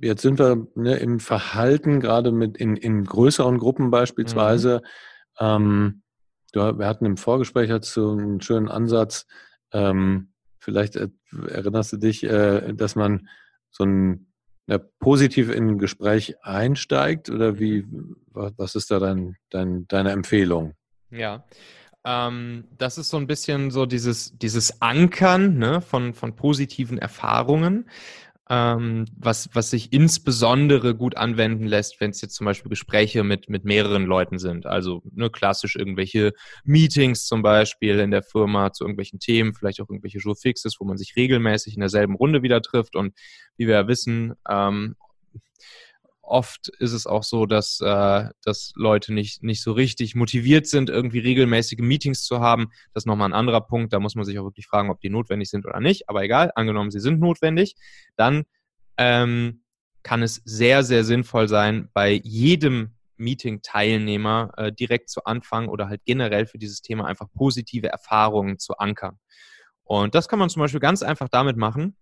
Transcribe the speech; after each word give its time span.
jetzt 0.00 0.22
sind 0.22 0.38
wir 0.38 0.66
ne, 0.74 0.96
im 0.96 1.20
Verhalten, 1.20 2.00
gerade 2.00 2.32
mit 2.32 2.56
in, 2.56 2.76
in 2.76 3.04
größeren 3.04 3.58
Gruppen 3.58 3.90
beispielsweise. 3.90 4.82
Mhm. 5.40 5.46
Ähm, 5.46 6.02
du, 6.52 6.78
wir 6.78 6.86
hatten 6.86 7.06
im 7.06 7.16
Vorgespräch 7.16 7.68
dazu 7.68 8.10
einen 8.10 8.40
schönen 8.40 8.68
Ansatz. 8.68 9.26
Ähm, 9.72 10.32
vielleicht 10.58 10.96
äh, 10.96 11.08
erinnerst 11.48 11.92
du 11.92 11.96
dich, 11.96 12.24
äh, 12.24 12.72
dass 12.74 12.96
man 12.96 13.28
so 13.70 13.84
ein 13.84 14.26
ja, 14.66 14.78
positiv 14.78 15.50
in 15.50 15.68
ein 15.68 15.78
Gespräch 15.78 16.36
einsteigt 16.42 17.30
oder 17.30 17.58
wie, 17.58 17.86
was 18.32 18.74
ist 18.74 18.90
da 18.90 18.98
dein, 18.98 19.36
dein, 19.50 19.86
deine 19.88 20.12
Empfehlung? 20.12 20.74
Ja, 21.10 21.44
ähm, 22.04 22.64
das 22.78 22.96
ist 22.96 23.10
so 23.10 23.16
ein 23.16 23.26
bisschen 23.26 23.70
so 23.70 23.84
dieses, 23.84 24.36
dieses 24.38 24.80
Ankern 24.80 25.58
ne, 25.58 25.80
von, 25.80 26.14
von 26.14 26.36
positiven 26.36 26.98
Erfahrungen 26.98 27.90
ähm, 28.50 29.06
was, 29.16 29.48
was 29.52 29.70
sich 29.70 29.92
insbesondere 29.92 30.96
gut 30.96 31.16
anwenden 31.16 31.66
lässt, 31.66 32.00
wenn 32.00 32.10
es 32.10 32.20
jetzt 32.20 32.34
zum 32.34 32.46
Beispiel 32.46 32.68
Gespräche 32.68 33.22
mit, 33.22 33.48
mit 33.48 33.64
mehreren 33.64 34.04
Leuten 34.04 34.38
sind. 34.38 34.66
Also 34.66 35.02
ne, 35.12 35.30
klassisch 35.30 35.76
irgendwelche 35.76 36.32
Meetings 36.64 37.26
zum 37.26 37.42
Beispiel 37.42 38.00
in 38.00 38.10
der 38.10 38.24
Firma 38.24 38.72
zu 38.72 38.82
irgendwelchen 38.82 39.20
Themen, 39.20 39.54
vielleicht 39.54 39.80
auch 39.80 39.88
irgendwelche 39.88 40.18
Fixes, 40.34 40.76
wo 40.80 40.84
man 40.84 40.98
sich 40.98 41.14
regelmäßig 41.14 41.74
in 41.74 41.80
derselben 41.80 42.16
Runde 42.16 42.42
wieder 42.42 42.60
trifft. 42.60 42.96
Und 42.96 43.14
wie 43.56 43.68
wir 43.68 43.74
ja 43.74 43.88
wissen, 43.88 44.34
ähm, 44.48 44.96
oft 46.30 46.68
ist 46.68 46.92
es 46.92 47.06
auch 47.06 47.22
so, 47.22 47.46
dass, 47.46 47.80
äh, 47.80 48.28
dass 48.44 48.72
Leute 48.76 49.12
nicht, 49.12 49.42
nicht 49.42 49.62
so 49.62 49.72
richtig 49.72 50.14
motiviert 50.14 50.66
sind, 50.66 50.88
irgendwie 50.88 51.18
regelmäßige 51.18 51.80
Meetings 51.80 52.24
zu 52.24 52.40
haben. 52.40 52.68
Das 52.94 53.02
ist 53.02 53.06
nochmal 53.06 53.28
ein 53.28 53.34
anderer 53.34 53.60
Punkt. 53.60 53.92
Da 53.92 54.00
muss 54.00 54.14
man 54.14 54.24
sich 54.24 54.38
auch 54.38 54.44
wirklich 54.44 54.66
fragen, 54.66 54.90
ob 54.90 55.00
die 55.00 55.10
notwendig 55.10 55.50
sind 55.50 55.66
oder 55.66 55.80
nicht. 55.80 56.08
Aber 56.08 56.22
egal, 56.22 56.52
angenommen, 56.54 56.90
sie 56.90 57.00
sind 57.00 57.20
notwendig, 57.20 57.74
dann 58.16 58.44
ähm, 58.96 59.62
kann 60.02 60.22
es 60.22 60.40
sehr, 60.44 60.82
sehr 60.82 61.04
sinnvoll 61.04 61.48
sein, 61.48 61.88
bei 61.92 62.12
jedem 62.24 62.94
Meeting-Teilnehmer 63.16 64.52
äh, 64.56 64.72
direkt 64.72 65.10
zu 65.10 65.24
Anfang 65.24 65.68
oder 65.68 65.88
halt 65.88 66.02
generell 66.04 66.46
für 66.46 66.58
dieses 66.58 66.80
Thema 66.80 67.04
einfach 67.04 67.26
positive 67.34 67.88
Erfahrungen 67.88 68.58
zu 68.58 68.78
ankern. 68.78 69.18
Und 69.84 70.14
das 70.14 70.28
kann 70.28 70.38
man 70.38 70.48
zum 70.48 70.60
Beispiel 70.60 70.80
ganz 70.80 71.02
einfach 71.02 71.28
damit 71.28 71.56
machen, 71.56 71.96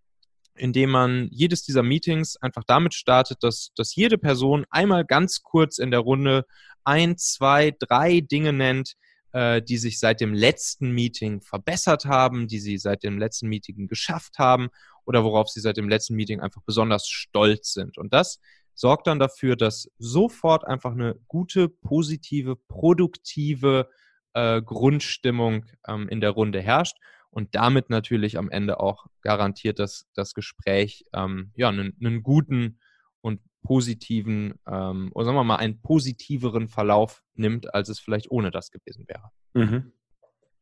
indem 0.59 0.91
man 0.91 1.28
jedes 1.31 1.62
dieser 1.62 1.83
Meetings 1.83 2.37
einfach 2.37 2.64
damit 2.67 2.95
startet, 2.95 3.39
dass, 3.42 3.70
dass 3.77 3.95
jede 3.95 4.19
Person 4.19 4.67
einmal 4.70 5.05
ganz 5.05 5.42
kurz 5.42 5.78
in 5.78 5.91
der 5.91 6.00
Runde 6.00 6.45
ein, 6.84 7.17
zwei, 7.17 7.75
drei 7.78 8.20
Dinge 8.20 8.53
nennt, 8.53 8.95
äh, 9.33 9.62
die 9.62 9.78
sich 9.78 9.98
seit 9.98 10.20
dem 10.20 10.34
letzten 10.34 10.91
Meeting 10.91 11.41
verbessert 11.41 12.05
haben, 12.06 12.48
die 12.48 12.61
sie 12.61 12.78
seit 12.78 13.03
dem 13.03 13.19
letzten 13.19 13.48
Meeting 13.48 13.89
geschafft 13.89 14.39
haben 14.39 14.69
oder 15.05 15.25
worauf 15.25 15.48
sie 15.48 15.61
seit 15.61 15.77
dem 15.77 15.89
letzten 15.89 16.15
Meeting 16.15 16.41
einfach 16.41 16.62
besonders 16.65 17.09
stolz 17.09 17.72
sind. 17.72 17.98
Und 17.98 18.12
das 18.12 18.41
sorgt 18.75 19.06
dann 19.06 19.19
dafür, 19.19 19.56
dass 19.56 19.91
sofort 19.98 20.67
einfach 20.67 20.93
eine 20.93 21.17
gute, 21.27 21.69
positive, 21.69 22.56
produktive 22.56 23.89
äh, 24.34 24.62
Grundstimmung 24.62 25.67
ähm, 25.87 26.09
in 26.09 26.20
der 26.20 26.31
Runde 26.31 26.61
herrscht 26.61 26.97
und 27.31 27.55
damit 27.55 27.91
natürlich 27.91 28.39
am 28.39 28.51
Ende 28.51 28.81
auch 28.81 29.07
garantiert, 29.23 29.79
dass 29.79 30.07
das 30.15 30.34
Gespräch 30.34 31.05
ähm, 31.12 31.53
ja, 31.57 31.69
einen, 31.69 31.97
einen, 32.01 32.23
guten 32.23 32.81
und 33.21 33.41
positiven, 33.62 34.55
ähm, 34.67 35.11
oder 35.15 35.27
sagen 35.27 35.37
wir 35.37 35.45
mal, 35.45 35.56
einen 35.56 35.81
positiveren 35.81 36.69
Verlauf 36.69 37.23
nimmt, 37.34 37.75
als 37.75 37.89
es 37.89 38.01
vielleicht 38.01 38.31
ohne 38.31 38.51
das 38.51 38.71
gewesen 38.71 39.06
wäre. 39.09 39.31
Mhm. 39.55 39.93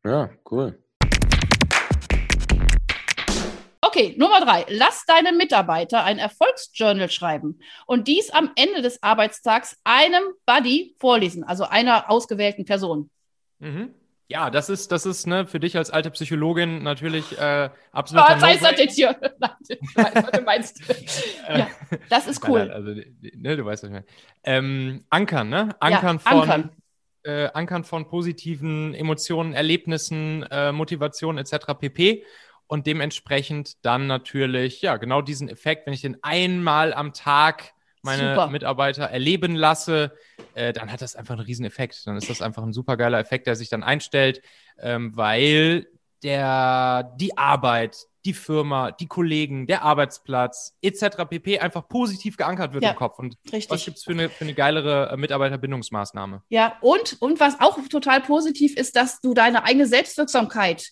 Ja, 0.03 0.29
cool. 0.51 0.81
Okay, 3.81 4.15
Nummer 4.17 4.41
drei. 4.41 4.65
Lass 4.69 5.05
deinen 5.05 5.37
Mitarbeiter 5.37 6.03
ein 6.03 6.19
Erfolgsjournal 6.19 7.09
schreiben 7.09 7.59
und 7.85 8.07
dies 8.07 8.29
am 8.29 8.51
Ende 8.55 8.81
des 8.81 9.01
Arbeitstags 9.01 9.79
einem 9.83 10.23
Buddy 10.45 10.95
vorlesen, 10.99 11.43
also 11.43 11.63
einer 11.63 12.09
ausgewählten 12.09 12.65
Person. 12.65 13.09
Mhm. 13.59 13.93
Ja, 14.29 14.49
das 14.49 14.69
ist, 14.69 14.91
das 14.91 15.05
ist 15.05 15.25
ne, 15.25 15.45
für 15.47 15.59
dich 15.59 15.77
als 15.77 15.89
alte 15.89 16.11
Psychologin 16.11 16.83
natürlich 16.83 17.37
äh, 17.39 17.69
absolut. 17.93 18.25
Was 18.27 18.43
heißt 18.43 18.63
das 18.63 18.77
jetzt 18.77 18.95
hier? 18.95 19.15
was 19.39 20.31
du 20.31 20.41
meinst. 20.41 20.81
ja, 21.49 21.67
das 22.09 22.27
ist 22.27 22.45
cool. 22.47 22.69
Also, 22.69 22.91
ne, 22.91 23.55
du 23.55 23.65
weißt, 23.65 23.83
was 23.83 23.89
ich 23.89 23.93
meine. 23.93 24.05
Ähm, 24.43 25.05
ankern, 25.09 25.47
ne? 25.47 25.75
Ankern 25.79 26.19
ja, 26.23 26.31
von. 26.31 26.41
Ankern. 26.41 26.71
Äh, 27.23 27.49
ankern 27.53 27.83
von 27.83 28.07
positiven 28.07 28.93
Emotionen, 28.93 29.53
Erlebnissen, 29.53 30.43
äh, 30.43 30.71
Motivation 30.71 31.37
etc. 31.37 31.73
pp. 31.77 32.23
Und 32.67 32.85
dementsprechend 32.85 33.85
dann 33.85 34.07
natürlich, 34.07 34.81
ja, 34.81 34.97
genau 34.97 35.21
diesen 35.21 35.47
Effekt, 35.49 35.87
wenn 35.87 35.93
ich 35.93 36.01
den 36.01 36.17
einmal 36.21 36.93
am 36.93 37.13
Tag 37.13 37.73
meine 38.07 38.29
super. 38.29 38.47
Mitarbeiter 38.47 39.03
erleben 39.03 39.55
lasse, 39.55 40.13
äh, 40.55 40.73
dann 40.73 40.91
hat 40.91 41.01
das 41.01 41.15
einfach 41.15 41.35
einen 41.35 41.45
riesen 41.45 41.65
Effekt. 41.65 42.05
Dann 42.05 42.17
ist 42.17 42.29
das 42.29 42.41
einfach 42.41 42.63
ein 42.63 42.73
super 42.73 42.97
geiler 42.97 43.19
Effekt, 43.19 43.47
der 43.47 43.55
sich 43.55 43.69
dann 43.69 43.83
einstellt, 43.83 44.41
ähm, 44.79 45.15
weil 45.15 45.87
der, 46.23 47.13
die 47.17 47.37
Arbeit, 47.37 47.97
die 48.25 48.33
Firma, 48.33 48.91
die 48.91 49.07
Kollegen, 49.07 49.67
der 49.67 49.83
Arbeitsplatz 49.83 50.75
etc. 50.81 51.25
pp. 51.29 51.59
einfach 51.59 51.87
positiv 51.87 52.37
geankert 52.37 52.73
wird 52.73 52.83
ja, 52.83 52.91
im 52.91 52.95
Kopf. 52.95 53.19
Und 53.19 53.37
richtig. 53.45 53.69
was 53.69 53.85
gibt 53.85 53.97
es 53.97 54.03
für 54.03 54.11
eine, 54.11 54.29
für 54.29 54.43
eine 54.43 54.53
geilere 54.53 55.11
äh, 55.11 55.17
Mitarbeiterbindungsmaßnahme? 55.17 56.41
Ja, 56.49 56.77
und, 56.81 57.21
und 57.21 57.39
was 57.39 57.59
auch 57.59 57.77
total 57.87 58.21
positiv 58.21 58.75
ist, 58.75 58.95
dass 58.95 59.21
du 59.21 59.33
deine 59.33 59.63
eigene 59.63 59.85
Selbstwirksamkeit 59.85 60.91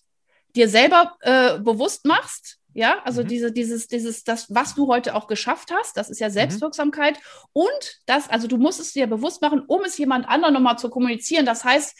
dir 0.55 0.69
selber 0.69 1.17
äh, 1.21 1.59
bewusst 1.59 2.05
machst 2.05 2.59
ja, 2.75 2.99
also 3.05 3.23
mhm. 3.23 3.27
diese, 3.27 3.51
dieses, 3.53 3.87
dieses, 3.87 4.25
das, 4.25 4.53
was 4.53 4.75
du 4.75 4.87
heute 4.87 5.15
auch 5.15 5.27
geschafft 5.27 5.71
hast, 5.71 5.95
das 5.95 6.09
ist 6.09 6.19
ja 6.19 6.27
mhm. 6.27 6.33
Selbstwirksamkeit. 6.33 7.15
Mhm. 7.15 7.21
Und 7.53 8.01
das, 8.05 8.29
also 8.29 8.47
du 8.47 8.57
musst 8.57 8.81
es 8.81 8.91
dir 8.91 9.07
bewusst 9.07 9.41
machen, 9.41 9.63
um 9.65 9.83
es 9.85 9.97
jemand 9.97 10.27
anderem 10.27 10.53
nochmal 10.55 10.77
zu 10.77 10.89
kommunizieren. 10.89 11.45
Das 11.45 11.63
heißt, 11.63 11.97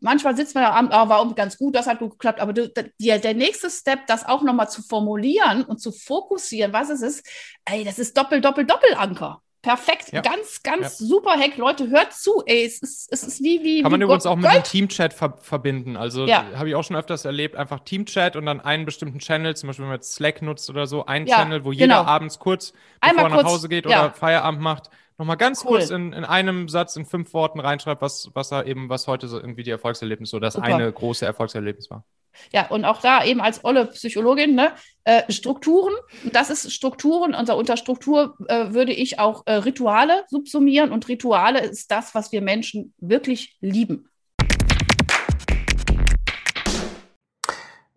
manchmal 0.00 0.36
sitzt 0.36 0.54
man 0.54 0.64
am 0.64 0.90
Abend, 0.90 0.92
oh, 0.94 1.08
war 1.08 1.34
ganz 1.34 1.56
gut, 1.56 1.74
das 1.74 1.86
hat 1.86 2.00
gut 2.00 2.10
geklappt, 2.10 2.40
aber 2.40 2.52
du, 2.52 2.68
der, 2.68 3.18
der 3.18 3.34
nächste 3.34 3.70
Step, 3.70 4.06
das 4.06 4.26
auch 4.26 4.42
nochmal 4.42 4.68
zu 4.68 4.82
formulieren 4.82 5.64
und 5.64 5.80
zu 5.80 5.92
fokussieren, 5.92 6.74
was 6.74 6.90
es 6.90 7.00
ist, 7.00 7.26
ey, 7.64 7.82
das 7.84 7.98
ist 7.98 8.14
Doppel, 8.14 8.42
Doppel, 8.42 8.66
Doppelanker. 8.66 9.42
Perfekt, 9.60 10.12
ja. 10.12 10.20
ganz, 10.20 10.62
ganz 10.62 11.00
ja. 11.00 11.06
super 11.06 11.32
Hack. 11.32 11.56
Leute, 11.56 11.88
hört 11.90 12.12
zu, 12.12 12.44
ey, 12.46 12.64
es 12.64 12.80
ist, 12.80 13.12
es 13.12 13.24
ist 13.24 13.42
wie, 13.42 13.64
wie. 13.64 13.82
Kann 13.82 13.90
man 13.90 14.00
wie 14.00 14.04
übrigens 14.04 14.24
auch 14.24 14.36
mit 14.36 14.52
dem 14.52 14.62
Teamchat 14.62 15.12
ver 15.12 15.36
verbinden. 15.40 15.96
Also 15.96 16.26
ja. 16.26 16.44
habe 16.54 16.68
ich 16.68 16.76
auch 16.76 16.84
schon 16.84 16.94
öfters 16.94 17.24
erlebt, 17.24 17.56
einfach 17.56 17.80
Teamchat 17.80 18.36
und 18.36 18.46
dann 18.46 18.60
einen 18.60 18.84
bestimmten 18.84 19.18
Channel, 19.18 19.56
zum 19.56 19.66
Beispiel 19.66 19.82
wenn 19.82 19.90
man 19.90 19.96
jetzt 19.96 20.14
Slack 20.14 20.42
nutzt 20.42 20.70
oder 20.70 20.86
so, 20.86 21.06
einen 21.06 21.26
Channel, 21.26 21.64
wo 21.64 21.72
jeder 21.72 21.98
genau. 21.98 22.04
abends 22.04 22.38
kurz, 22.38 22.72
bevor 23.00 23.22
er 23.22 23.28
nach 23.30 23.44
Hause 23.44 23.68
geht 23.68 23.86
oder 23.86 24.12
Feierabend 24.12 24.60
macht, 24.60 24.90
nochmal 25.18 25.36
ganz 25.36 25.64
cool. 25.64 25.78
kurz 25.78 25.90
in, 25.90 26.12
in 26.12 26.24
einem 26.24 26.68
Satz, 26.68 26.94
in 26.94 27.04
fünf 27.04 27.34
Worten 27.34 27.58
reinschreibt, 27.58 28.00
was, 28.00 28.30
was 28.34 28.52
er 28.52 28.64
eben, 28.66 28.88
was 28.88 29.08
heute 29.08 29.26
so 29.26 29.40
irgendwie 29.40 29.64
die 29.64 29.70
Erfolgserlebnis 29.70 30.32
oder 30.34 30.46
das 30.46 30.54
Super. 30.54 30.66
eine 30.66 30.92
große 30.92 31.26
Erfolgserlebnis 31.26 31.90
war. 31.90 32.04
Ja, 32.52 32.68
und 32.68 32.84
auch 32.84 33.00
da 33.00 33.24
eben 33.24 33.40
als 33.40 33.64
olle 33.64 33.86
Psychologin, 33.86 34.54
ne, 34.54 34.72
äh, 35.04 35.30
Strukturen, 35.32 35.92
das 36.32 36.50
ist 36.50 36.72
Strukturen, 36.72 37.34
unter, 37.34 37.56
unter 37.56 37.76
Struktur 37.76 38.36
äh, 38.48 38.72
würde 38.72 38.92
ich 38.92 39.18
auch 39.18 39.42
äh, 39.46 39.54
Rituale 39.54 40.24
subsumieren 40.28 40.92
und 40.92 41.08
Rituale 41.08 41.60
ist 41.60 41.90
das, 41.90 42.14
was 42.14 42.32
wir 42.32 42.42
Menschen 42.42 42.92
wirklich 42.98 43.56
lieben. 43.60 44.08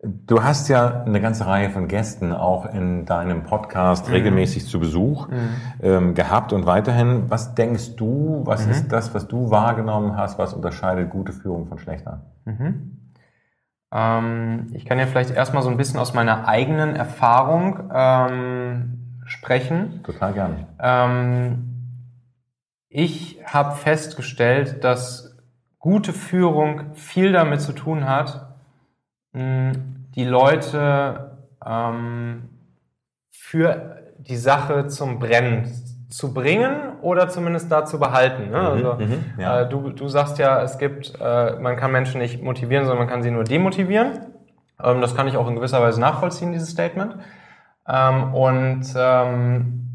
Du 0.04 0.42
hast 0.42 0.68
ja 0.68 1.04
eine 1.04 1.20
ganze 1.20 1.46
Reihe 1.46 1.70
von 1.70 1.86
Gästen 1.86 2.32
auch 2.32 2.66
in 2.66 3.04
deinem 3.04 3.44
Podcast 3.44 4.08
mhm. 4.08 4.14
regelmäßig 4.14 4.66
zu 4.66 4.80
Besuch 4.80 5.28
mhm. 5.28 5.48
ähm, 5.80 6.14
gehabt 6.14 6.52
und 6.52 6.66
weiterhin. 6.66 7.30
Was 7.30 7.54
denkst 7.54 7.94
du, 7.94 8.42
was 8.44 8.66
mhm. 8.66 8.72
ist 8.72 8.88
das, 8.88 9.14
was 9.14 9.28
du 9.28 9.50
wahrgenommen 9.50 10.16
hast, 10.16 10.38
was 10.38 10.54
unterscheidet 10.54 11.08
gute 11.10 11.32
Führung 11.32 11.66
von 11.66 11.78
schlechter? 11.78 12.26
Mhm. 12.46 13.01
Ähm, 13.92 14.70
ich 14.72 14.86
kann 14.86 14.98
ja 14.98 15.06
vielleicht 15.06 15.30
erstmal 15.30 15.62
so 15.62 15.70
ein 15.70 15.76
bisschen 15.76 16.00
aus 16.00 16.14
meiner 16.14 16.48
eigenen 16.48 16.96
Erfahrung 16.96 17.90
ähm, 17.92 19.18
sprechen. 19.26 20.02
Total 20.02 20.32
gerne. 20.32 20.66
Ähm, 20.80 21.68
ich 22.88 23.40
habe 23.44 23.76
festgestellt, 23.76 24.82
dass 24.84 25.36
gute 25.78 26.12
Führung 26.12 26.94
viel 26.94 27.32
damit 27.32 27.60
zu 27.60 27.72
tun 27.72 28.06
hat, 28.06 28.48
die 29.34 30.24
Leute 30.24 31.38
ähm, 31.64 32.50
für 33.30 34.02
die 34.18 34.36
Sache 34.36 34.88
zum 34.88 35.18
Brennen 35.18 35.64
zu 36.12 36.34
bringen 36.34 36.98
oder 37.00 37.28
zumindest 37.28 37.72
da 37.72 37.84
zu 37.84 37.98
behalten. 37.98 38.50
Ne? 38.50 38.58
Mhm, 38.58 38.66
also, 38.66 38.94
mhm, 38.94 39.24
ja. 39.38 39.60
äh, 39.60 39.68
du, 39.68 39.90
du 39.90 40.08
sagst 40.08 40.38
ja, 40.38 40.62
es 40.62 40.78
gibt, 40.78 41.14
äh, 41.20 41.56
man 41.56 41.76
kann 41.76 41.90
Menschen 41.90 42.20
nicht 42.20 42.42
motivieren, 42.42 42.84
sondern 42.84 43.06
man 43.06 43.08
kann 43.08 43.22
sie 43.22 43.30
nur 43.30 43.44
demotivieren. 43.44 44.26
Ähm, 44.82 45.00
das 45.00 45.16
kann 45.16 45.26
ich 45.26 45.36
auch 45.36 45.48
in 45.48 45.56
gewisser 45.56 45.80
Weise 45.80 46.00
nachvollziehen, 46.00 46.52
dieses 46.52 46.70
Statement. 46.70 47.16
Ähm, 47.88 48.34
und 48.34 48.84
ähm, 48.94 49.88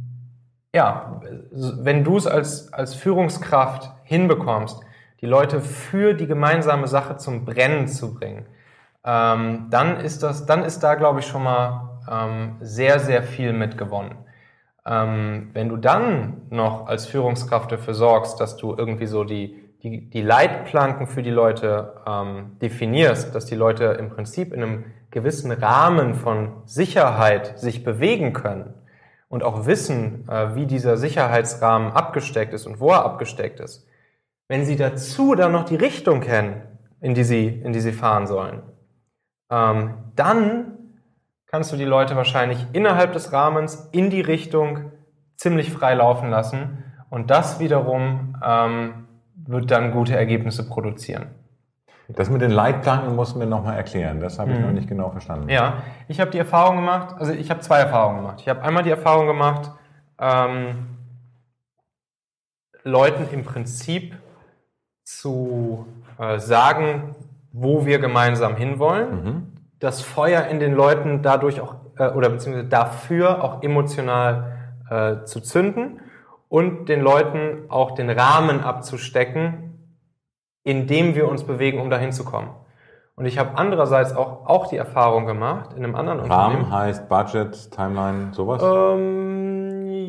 ja, 0.74 1.22
wenn 1.52 2.04
du 2.04 2.18
es 2.18 2.26
als, 2.26 2.74
als 2.74 2.96
Führungskraft 2.96 3.92
hinbekommst, 4.04 4.82
die 5.22 5.28
Leute 5.28 5.62
für 5.62 6.14
die 6.14 6.28
gemeinsame 6.28 6.88
Sache 6.88 7.18
zum 7.18 7.46
Brennen 7.46 7.88
zu 7.88 8.16
bringen, 8.16 8.46
ähm, 9.04 9.68
dann 9.70 10.00
ist 10.00 10.24
das, 10.24 10.46
dann 10.46 10.64
ist 10.64 10.80
da, 10.80 10.96
glaube 10.96 11.20
ich, 11.20 11.28
schon 11.28 11.44
mal 11.44 12.00
ähm, 12.10 12.56
sehr, 12.60 13.00
sehr 13.00 13.24
viel 13.24 13.54
mit 13.54 13.78
gewonnen. 13.78 14.16
Ähm, 14.88 15.50
wenn 15.54 15.68
du 15.68 15.76
dann 15.76 16.42
noch 16.50 16.88
als 16.88 17.06
Führungskraft 17.08 17.72
dafür 17.72 17.94
sorgst, 17.94 18.40
dass 18.40 18.56
du 18.56 18.74
irgendwie 18.76 19.08
so 19.08 19.24
die, 19.24 19.62
die, 19.84 20.10
die 20.10 20.22
Leitplanken 20.22 21.08
für 21.08 21.22
die 21.22 21.32
Leute 21.32 22.02
ähm, 22.08 22.58
definierst, 22.62 23.36
dass 23.36 23.46
die 23.46 23.56
Leute 23.56 23.86
im 23.86 24.10
Prinzip 24.10 24.54
in 24.54 24.64
einem 24.64 24.86
gewissen 25.12 25.52
Rahmen 25.52 26.16
von 26.16 26.54
Sicherheit 26.66 27.60
sich 27.60 27.84
bewegen 27.84 28.32
können 28.34 28.74
und 29.28 29.44
auch 29.44 29.66
wissen, 29.66 30.28
äh, 30.30 30.56
wie 30.56 30.66
dieser 30.66 30.98
Sicherheitsrahmen 30.98 31.92
abgesteckt 31.92 32.54
ist 32.54 32.66
und 32.66 32.80
wo 32.80 32.92
er 32.92 33.04
abgesteckt 33.04 33.60
ist, 33.60 33.86
wenn 34.48 34.64
sie 34.64 34.78
dazu 34.78 35.36
dann 35.36 35.52
noch 35.52 35.66
die 35.66 35.76
Richtung 35.76 36.22
kennen, 36.22 36.62
in 37.02 37.14
die 37.14 37.26
sie, 37.26 37.48
in 37.48 37.74
die 37.74 37.82
sie 37.82 37.92
fahren 37.92 38.26
sollen, 38.26 38.62
ähm, 39.52 39.96
dann 40.16 40.77
kannst 41.48 41.72
du 41.72 41.78
die 41.78 41.86
Leute 41.86 42.16
wahrscheinlich 42.16 42.66
innerhalb 42.74 43.14
des 43.14 43.32
Rahmens 43.34 43.90
in 43.92 44.10
die 44.10 44.22
Richtung 44.22 44.92
ziemlich 45.36 45.72
frei 45.72 45.96
laufen 45.96 46.30
lassen 46.30 46.84
und 47.10 47.30
das 47.30 47.60
wiederum 47.60 48.36
ähm, 48.46 49.08
wird 49.36 49.72
dann 49.72 49.92
gute 49.92 50.16
Ergebnisse 50.16 50.68
produzieren. 50.68 51.28
Das 52.10 52.30
mit 52.30 52.42
den 52.42 52.52
Leitplanken 52.52 53.16
muss 53.16 53.36
mir 53.36 53.48
nochmal 53.48 53.76
erklären. 53.76 54.22
Das 54.22 54.40
habe 54.40 54.52
ich 54.52 54.58
mhm. 54.58 54.66
noch 54.66 54.72
nicht 54.72 54.88
genau 54.88 55.10
verstanden. 55.10 55.50
Ja, 55.50 55.84
ich 56.08 56.22
habe 56.22 56.32
die 56.32 56.38
Erfahrung 56.38 56.78
gemacht, 56.78 57.16
also 57.20 57.34
ich 57.34 57.50
habe 57.50 57.60
zwei 57.60 57.80
Erfahrungen 57.80 58.22
gemacht. 58.22 58.40
Ich 58.40 58.48
habe 58.48 58.62
einmal 58.62 58.84
die 58.84 58.92
Erfahrung 58.92 59.28
gemacht, 59.28 59.72
ähm, 60.20 60.88
Leuten 62.84 63.28
im 63.34 63.44
Prinzip 63.44 64.16
zu 65.04 65.86
äh, 66.18 66.40
sagen, 66.40 67.16
wo 67.52 67.86
wir 67.86 68.00
gemeinsam 68.00 68.56
hinwollen, 68.56 69.24
mhm. 69.24 69.57
Das 69.80 70.02
Feuer 70.02 70.46
in 70.46 70.60
den 70.60 70.74
Leuten 70.74 71.22
dadurch 71.22 71.62
auch, 71.62 71.76
äh, 71.98 72.10
oder 72.10 72.30
beziehungsweise 72.30 72.68
dafür 72.68 73.44
auch 73.44 73.64
emotional 73.64 74.58
äh, 74.90 75.24
zu 75.26 75.42
zünden 75.42 76.02
und 76.50 76.88
den 76.90 77.02
Leuten 77.02 77.66
auch 77.70 77.92
den 77.92 78.10
Rahmen 78.10 78.62
abzustecken, 78.62 79.94
in 80.64 80.88
dem 80.88 81.16
wir 81.16 81.28
uns 81.28 81.44
bewegen, 81.44 81.80
um 81.80 81.90
dahin 81.90 82.12
zu 82.12 82.24
kommen. 82.24 82.50
Und 83.16 83.26
ich 83.26 83.40
habe 83.40 83.58
andererseits 83.58 84.16
auch, 84.16 84.46
auch 84.46 84.68
die 84.68 84.78
Erfahrung 84.78 85.26
gemacht 85.26 85.72
in 85.76 85.84
einem 85.84 85.96
anderen 85.96 86.20
Rahmen 86.20 86.32
Unternehmen. 86.32 86.72
Rahmen 86.72 86.72
heißt 86.72 87.10
Budget, 87.10 87.72
Timeline, 87.72 88.32
sowas? 88.32 88.62
Ähm, 88.64 89.47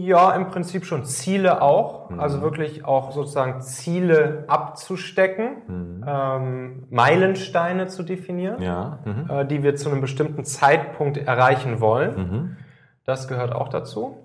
ja, 0.08 0.32
im 0.32 0.49
Prinzip 0.49 0.84
schon. 0.84 1.05
Ziele 1.05 1.62
auch. 1.62 2.10
Mhm. 2.10 2.20
Also 2.20 2.43
wirklich 2.43 2.84
auch 2.84 3.12
sozusagen 3.12 3.60
Ziele 3.60 4.44
abzustecken, 4.49 5.56
mhm. 5.66 6.05
ähm, 6.06 6.87
Meilensteine 6.90 7.87
zu 7.87 8.02
definieren, 8.02 8.60
ja. 8.60 8.99
mhm. 9.05 9.31
äh, 9.31 9.44
die 9.44 9.62
wir 9.62 9.76
zu 9.76 9.90
einem 9.90 10.00
bestimmten 10.00 10.44
Zeitpunkt 10.44 11.16
erreichen 11.16 11.81
wollen. 11.81 12.16
Mhm. 12.16 12.56
Das 13.05 13.28
gehört 13.28 13.52
auch 13.52 13.69
dazu. 13.69 14.16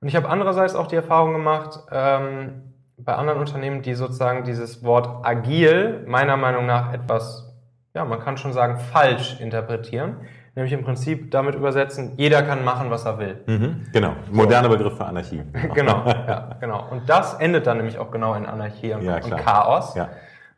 Und 0.00 0.08
ich 0.08 0.16
habe 0.16 0.28
andererseits 0.28 0.74
auch 0.74 0.86
die 0.86 0.96
Erfahrung 0.96 1.32
gemacht, 1.32 1.80
ähm, 1.90 2.62
bei 2.98 3.14
anderen 3.14 3.38
Unternehmen, 3.38 3.82
die 3.82 3.94
sozusagen 3.94 4.44
dieses 4.44 4.82
Wort 4.82 5.24
agil 5.24 6.04
meiner 6.08 6.36
Meinung 6.36 6.66
nach 6.66 6.92
etwas, 6.92 7.54
ja, 7.94 8.04
man 8.04 8.20
kann 8.20 8.36
schon 8.36 8.52
sagen, 8.52 8.78
falsch 8.78 9.40
interpretieren. 9.40 10.16
Nämlich 10.58 10.72
im 10.72 10.82
Prinzip 10.82 11.30
damit 11.30 11.54
übersetzen, 11.54 12.14
jeder 12.16 12.42
kann 12.42 12.64
machen, 12.64 12.90
was 12.90 13.04
er 13.04 13.16
will. 13.20 13.36
Mhm, 13.46 13.86
genau. 13.92 14.14
Moderner 14.32 14.68
so. 14.68 14.76
Begriff 14.76 14.96
für 14.96 15.04
Anarchie. 15.04 15.40
genau, 15.72 16.02
ja, 16.04 16.56
genau. 16.58 16.84
Und 16.90 17.08
das 17.08 17.34
endet 17.34 17.68
dann 17.68 17.76
nämlich 17.76 17.96
auch 17.96 18.10
genau 18.10 18.34
in 18.34 18.44
Anarchie 18.44 18.92
und, 18.92 19.02
ja, 19.02 19.22
und 19.22 19.36
Chaos. 19.36 19.94
Ja. 19.94 20.08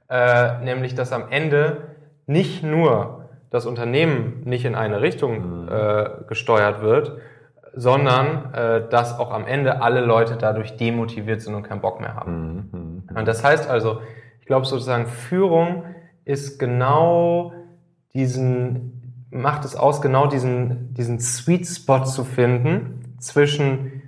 Äh, 0.08 0.64
nämlich, 0.64 0.94
dass 0.94 1.12
am 1.12 1.24
Ende 1.28 1.82
nicht 2.26 2.62
nur 2.62 3.28
das 3.50 3.66
Unternehmen 3.66 4.40
nicht 4.46 4.64
in 4.64 4.74
eine 4.74 5.02
Richtung 5.02 5.64
mhm. 5.64 5.68
äh, 5.68 6.04
gesteuert 6.26 6.80
wird, 6.80 7.18
sondern 7.74 8.54
äh, 8.54 8.88
dass 8.88 9.18
auch 9.18 9.30
am 9.30 9.46
Ende 9.46 9.82
alle 9.82 10.00
Leute 10.00 10.36
dadurch 10.38 10.78
demotiviert 10.78 11.42
sind 11.42 11.54
und 11.54 11.64
keinen 11.64 11.82
Bock 11.82 12.00
mehr 12.00 12.14
haben. 12.14 12.70
Mhm. 12.72 13.16
Und 13.18 13.28
das 13.28 13.44
heißt 13.44 13.68
also, 13.68 14.00
ich 14.40 14.46
glaube 14.46 14.64
sozusagen, 14.64 15.08
Führung 15.08 15.84
ist 16.24 16.58
genau 16.58 17.52
diesen, 18.14 18.99
macht 19.30 19.64
es 19.64 19.76
aus, 19.76 20.02
genau 20.02 20.26
diesen, 20.26 20.94
diesen 20.94 21.20
Sweet 21.20 21.66
Spot 21.66 22.04
zu 22.04 22.24
finden 22.24 23.16
zwischen 23.18 24.02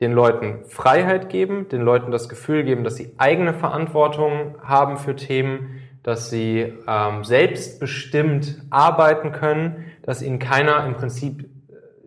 den 0.00 0.12
Leuten 0.12 0.64
Freiheit 0.66 1.28
geben, 1.28 1.68
den 1.68 1.82
Leuten 1.82 2.10
das 2.10 2.28
Gefühl 2.28 2.64
geben, 2.64 2.84
dass 2.84 2.96
sie 2.96 3.14
eigene 3.18 3.52
Verantwortung 3.52 4.56
haben 4.62 4.96
für 4.96 5.14
Themen, 5.14 5.80
dass 6.02 6.30
sie 6.30 6.72
ähm, 6.86 7.24
selbstbestimmt 7.24 8.62
arbeiten 8.70 9.32
können, 9.32 9.84
dass 10.02 10.22
ihnen 10.22 10.38
keiner 10.38 10.86
im 10.86 10.94
Prinzip 10.94 11.50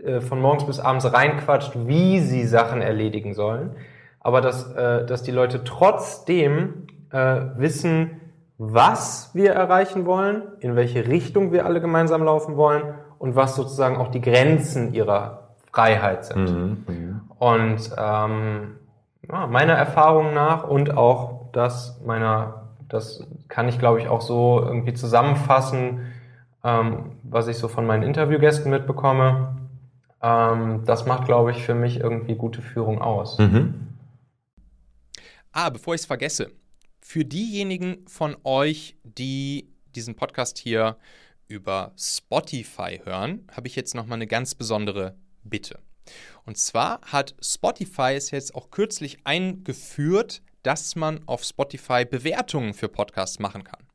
äh, 0.03 0.19
von 0.19 0.41
morgens 0.41 0.65
bis 0.65 0.79
abends 0.79 1.11
reinquatscht, 1.11 1.73
wie 1.87 2.19
sie 2.19 2.45
Sachen 2.45 2.81
erledigen 2.81 3.35
sollen, 3.35 3.75
aber 4.19 4.41
dass, 4.41 4.71
äh, 4.73 5.05
dass 5.05 5.21
die 5.21 5.31
Leute 5.31 5.63
trotzdem 5.63 6.87
äh, 7.11 7.41
wissen, 7.57 8.21
was 8.57 9.31
wir 9.33 9.53
erreichen 9.53 10.05
wollen, 10.05 10.43
in 10.59 10.75
welche 10.75 11.07
Richtung 11.07 11.51
wir 11.51 11.65
alle 11.65 11.81
gemeinsam 11.81 12.23
laufen 12.23 12.55
wollen 12.55 12.93
und 13.17 13.35
was 13.35 13.55
sozusagen 13.55 13.97
auch 13.97 14.09
die 14.09 14.21
Grenzen 14.21 14.93
ihrer 14.93 15.49
Freiheit 15.71 16.25
sind. 16.25 16.49
Mhm, 16.49 16.83
mhm. 16.87 17.21
und 17.39 17.91
ähm, 17.97 18.75
ja, 19.29 19.47
meiner 19.47 19.73
Erfahrung 19.73 20.33
nach 20.33 20.67
und 20.67 20.95
auch 20.95 21.51
das 21.51 21.99
meiner, 22.05 22.69
das 22.89 23.25
kann 23.47 23.67
ich 23.67 23.79
glaube 23.79 23.99
ich 23.99 24.07
auch 24.07 24.21
so 24.21 24.61
irgendwie 24.61 24.93
zusammenfassen, 24.93 26.13
ähm, 26.63 27.13
was 27.23 27.47
ich 27.47 27.57
so 27.57 27.67
von 27.67 27.85
meinen 27.85 28.03
Interviewgästen 28.03 28.69
mitbekomme, 28.69 29.55
ähm, 30.23 30.83
das 30.85 31.05
macht, 31.05 31.25
glaube 31.25 31.51
ich, 31.51 31.63
für 31.63 31.75
mich 31.75 31.99
irgendwie 31.99 32.35
gute 32.35 32.61
Führung 32.61 33.01
aus. 33.01 33.37
Mhm. 33.37 33.89
Ah, 35.51 35.69
bevor 35.69 35.93
ich 35.93 36.01
es 36.01 36.07
vergesse, 36.07 36.49
für 37.03 37.25
diejenigen 37.25 38.07
von 38.07 38.37
euch, 38.43 38.95
die 39.03 39.69
diesen 39.93 40.15
Podcast 40.15 40.57
hier 40.57 40.97
über 41.47 41.93
Spotify 41.97 43.01
hören, 43.03 43.45
habe 43.51 43.67
ich 43.67 43.75
jetzt 43.75 43.93
nochmal 43.93 44.17
eine 44.17 44.27
ganz 44.27 44.55
besondere 44.55 45.15
Bitte. 45.43 45.79
Und 46.45 46.57
zwar 46.57 47.01
hat 47.01 47.35
Spotify 47.41 48.13
es 48.15 48.31
jetzt 48.31 48.55
auch 48.55 48.71
kürzlich 48.71 49.17
eingeführt, 49.25 50.41
dass 50.63 50.95
man 50.95 51.21
auf 51.27 51.43
Spotify 51.43 52.05
Bewertungen 52.05 52.73
für 52.73 52.87
Podcasts 52.87 53.37
machen 53.37 53.65
kann. 53.65 53.85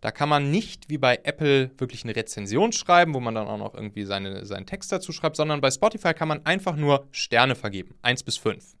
Da 0.00 0.12
kann 0.12 0.28
man 0.28 0.50
nicht 0.50 0.88
wie 0.88 0.98
bei 0.98 1.20
Apple 1.24 1.72
wirklich 1.78 2.04
eine 2.04 2.14
Rezension 2.14 2.72
schreiben, 2.72 3.14
wo 3.14 3.20
man 3.20 3.34
dann 3.34 3.48
auch 3.48 3.58
noch 3.58 3.74
irgendwie 3.74 4.04
seine, 4.04 4.46
seinen 4.46 4.66
Text 4.66 4.92
dazu 4.92 5.12
schreibt, 5.12 5.36
sondern 5.36 5.60
bei 5.60 5.70
Spotify 5.70 6.14
kann 6.14 6.28
man 6.28 6.46
einfach 6.46 6.76
nur 6.76 7.08
Sterne 7.10 7.56
vergeben, 7.56 7.96
1 8.02 8.22
bis 8.22 8.36
5. 8.36 8.76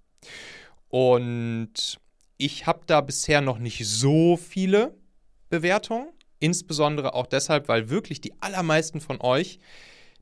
Und 0.88 1.98
ich 2.36 2.66
habe 2.66 2.82
da 2.86 3.00
bisher 3.00 3.40
noch 3.40 3.58
nicht 3.58 3.86
so 3.86 4.36
viele 4.36 4.96
Bewertungen, 5.48 6.08
insbesondere 6.40 7.14
auch 7.14 7.26
deshalb, 7.26 7.68
weil 7.68 7.90
wirklich 7.90 8.20
die 8.20 8.34
allermeisten 8.40 9.00
von 9.00 9.20
euch 9.20 9.58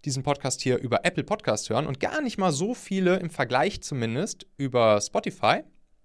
diesen 0.04 0.22
Podcast 0.22 0.60
hier 0.62 0.78
über 0.78 1.04
Apple 1.04 1.24
Podcast 1.24 1.70
hören 1.70 1.86
und 1.86 2.00
gar 2.00 2.20
nicht 2.20 2.38
mal 2.38 2.52
so 2.52 2.74
viele 2.74 3.16
im 3.16 3.30
Vergleich 3.30 3.82
zumindest 3.82 4.46
über 4.56 5.00
Spotify. 5.00 5.62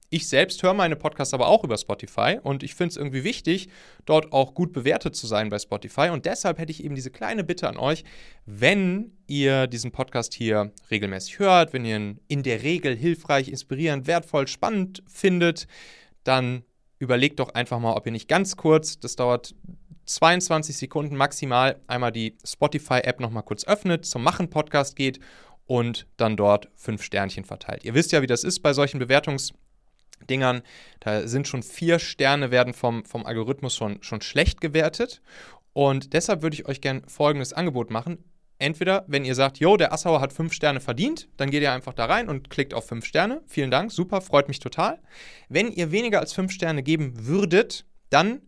Ich 0.10 0.30
selbst 0.30 0.64
höre 0.64 0.74
meine 0.74 0.96
Podcasts 0.96 1.34
aber 1.34 1.48
auch 1.48 1.66
über 1.66 1.78
Spotify 1.78 2.40
und 2.42 2.64
ich 2.64 2.76
finde 2.76 2.92
es 2.92 2.98
irgendwie 2.98 3.26
wichtig, 3.26 3.68
dort 4.06 4.32
auch 4.32 4.54
gut 4.54 4.72
bewertet 4.72 5.18
zu 5.18 5.28
sein 5.28 5.50
bei 5.50 5.60
Spotify. 5.60 6.10
Und 6.10 6.26
deshalb 6.26 6.60
hätte 6.60 6.72
ich 6.72 6.82
eben 6.82 6.96
diese 6.96 7.12
kleine 7.12 7.44
Bitte 7.44 7.68
an 7.68 7.76
euch, 7.76 8.06
wenn 8.46 9.18
ihr 9.28 9.68
diesen 9.68 9.92
Podcast 9.92 10.34
hier 10.34 10.72
regelmäßig 10.90 11.40
hört, 11.40 11.74
wenn 11.74 11.84
ihr 11.84 11.98
ihn 11.98 12.20
in 12.30 12.42
der 12.42 12.64
Regel 12.64 12.96
hilfreich, 12.96 13.50
inspirierend, 13.50 14.08
wertvoll, 14.08 14.48
spannend 14.48 15.04
findet, 15.08 15.68
dann 16.24 16.64
überlegt 17.00 17.42
doch 17.42 17.50
einfach 17.50 17.80
mal, 17.80 17.94
ob 17.94 18.06
ihr 18.06 18.14
nicht 18.14 18.30
ganz 18.30 18.56
kurz, 18.56 19.00
das 19.00 19.18
dauert 19.18 19.56
22 20.06 20.78
Sekunden 20.78 21.18
maximal, 21.18 21.82
einmal 21.88 22.14
die 22.14 22.38
Spotify-App 22.46 23.20
nochmal 23.20 23.44
kurz 23.44 23.66
öffnet, 23.66 24.06
zum 24.06 24.24
Machen-Podcast 24.24 24.96
geht 24.96 25.20
und 25.66 26.08
dann 26.16 26.38
dort 26.38 26.70
fünf 26.76 27.04
Sternchen 27.04 27.44
verteilt. 27.44 27.84
Ihr 27.84 27.94
wisst 27.94 28.14
ja, 28.14 28.22
wie 28.22 28.28
das 28.28 28.46
ist 28.46 28.62
bei 28.62 28.72
solchen 28.72 29.02
Bewertungs- 29.02 29.52
Dingern. 30.30 30.62
Da 31.00 31.28
sind 31.28 31.48
schon 31.48 31.64
vier 31.64 32.00
Sterne, 32.00 32.52
werden 32.52 32.74
vom, 32.74 33.06
vom 33.06 33.26
Algorithmus 33.26 33.76
schon, 33.76 34.02
schon 34.02 34.22
schlecht 34.22 34.62
gewertet. 34.62 35.22
Und 35.74 36.14
deshalb 36.14 36.42
würde 36.42 36.56
ich 36.56 36.68
euch 36.68 36.82
gerne 36.82 37.04
folgendes 37.08 37.54
Angebot 37.54 37.92
machen. 37.92 38.24
Entweder, 38.60 39.06
wenn 39.08 39.24
ihr 39.24 39.36
sagt, 39.36 39.60
yo, 39.60 39.78
der 39.78 39.94
Assauer 39.94 40.20
hat 40.20 40.34
fünf 40.34 40.52
Sterne 40.52 40.80
verdient, 40.80 41.30
dann 41.38 41.52
geht 41.52 41.62
ihr 41.62 41.72
einfach 41.72 41.94
da 41.94 42.06
rein 42.06 42.28
und 42.28 42.50
klickt 42.50 42.74
auf 42.74 42.88
fünf 42.88 43.06
Sterne. 43.06 43.42
Vielen 43.46 43.70
Dank, 43.70 43.92
super, 43.92 44.22
freut 44.22 44.48
mich 44.48 44.60
total. 44.60 45.00
Wenn 45.48 45.72
ihr 45.72 45.92
weniger 45.92 46.20
als 46.20 46.34
fünf 46.34 46.52
Sterne 46.52 46.82
geben 46.82 47.28
würdet, 47.28 47.86
dann 48.10 48.42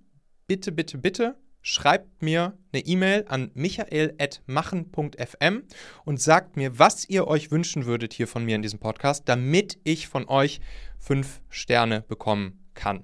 bitte, 0.48 0.72
bitte, 0.72 0.98
bitte 0.98 1.36
schreibt 1.62 2.24
mir 2.24 2.58
eine 2.72 2.86
E-Mail 2.86 3.26
an 3.28 3.52
michael.machen.fm 3.54 5.64
und 6.06 6.22
sagt 6.22 6.56
mir, 6.58 6.80
was 6.80 7.08
ihr 7.08 7.28
euch 7.28 7.52
wünschen 7.52 7.86
würdet 7.86 8.14
hier 8.14 8.28
von 8.28 8.44
mir 8.46 8.56
in 8.56 8.62
diesem 8.62 8.80
Podcast, 8.80 9.24
damit 9.28 9.78
ich 9.84 10.08
von 10.08 10.26
euch 10.28 10.62
fünf 11.00 11.42
Sterne 11.50 12.02
bekommen 12.02 12.70
kann. 12.74 13.04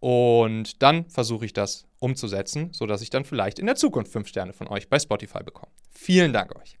Und 0.00 0.82
dann 0.82 1.08
versuche 1.08 1.46
ich 1.46 1.52
das 1.52 1.86
umzusetzen, 1.98 2.72
sodass 2.72 3.00
ich 3.00 3.10
dann 3.10 3.24
vielleicht 3.24 3.58
in 3.58 3.66
der 3.66 3.76
Zukunft 3.76 4.12
fünf 4.12 4.28
Sterne 4.28 4.52
von 4.52 4.68
euch 4.68 4.88
bei 4.88 4.98
Spotify 4.98 5.42
bekomme. 5.42 5.72
Vielen 5.90 6.32
Dank 6.32 6.54
euch. 6.56 6.78